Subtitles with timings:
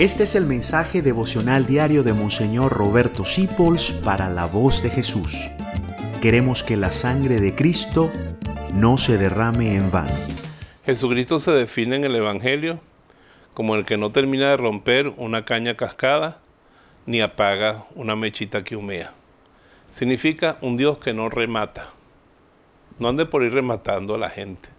[0.00, 5.36] Este es el mensaje devocional diario de Monseñor Roberto Sipols para la voz de Jesús.
[6.22, 8.10] Queremos que la sangre de Cristo
[8.72, 10.14] no se derrame en vano.
[10.86, 12.80] Jesucristo se define en el Evangelio
[13.52, 16.38] como el que no termina de romper una caña cascada
[17.04, 19.12] ni apaga una mechita que humea.
[19.92, 21.90] Significa un Dios que no remata.
[22.98, 24.70] No ande por ir rematando a la gente,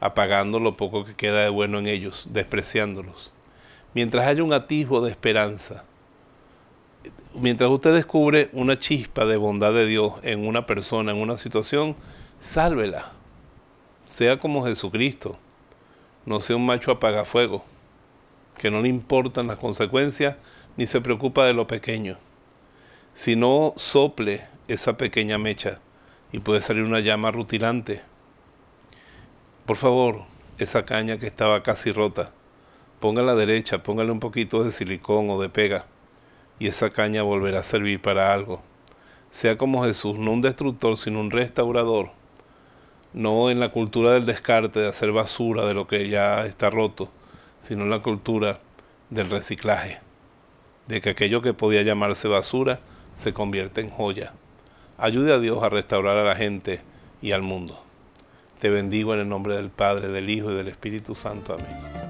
[0.00, 3.30] apagando lo poco que queda de bueno en ellos, despreciándolos
[3.94, 5.84] mientras haya un atisbo de esperanza,
[7.34, 11.96] mientras usted descubre una chispa de bondad de Dios en una persona, en una situación,
[12.40, 13.12] sálvela.
[14.06, 15.38] Sea como Jesucristo.
[16.26, 17.64] No sea un macho apagafuego,
[18.58, 20.36] que no le importan las consecuencias
[20.76, 22.18] ni se preocupa de lo pequeño.
[23.14, 25.80] Si no sople esa pequeña mecha
[26.32, 28.02] y puede salir una llama rutilante.
[29.66, 30.24] Por favor,
[30.58, 32.32] esa caña que estaba casi rota,
[33.00, 35.86] ponga a la derecha, póngale un poquito de silicón o de pega
[36.60, 38.62] y esa caña volverá a servir para algo.
[39.30, 42.10] Sea como Jesús, no un destructor, sino un restaurador.
[43.12, 47.08] No en la cultura del descarte, de hacer basura de lo que ya está roto,
[47.60, 48.58] sino en la cultura
[49.08, 49.98] del reciclaje,
[50.86, 52.80] de que aquello que podía llamarse basura
[53.14, 54.34] se convierte en joya.
[54.98, 56.82] Ayude a Dios a restaurar a la gente
[57.22, 57.82] y al mundo.
[58.60, 61.54] Te bendigo en el nombre del Padre, del Hijo y del Espíritu Santo.
[61.54, 62.09] Amén.